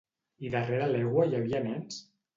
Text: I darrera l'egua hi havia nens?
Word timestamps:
I 0.47 0.49
darrera 0.55 0.87
l'egua 0.93 1.27
hi 1.29 1.37
havia 1.41 1.63
nens? 1.67 2.05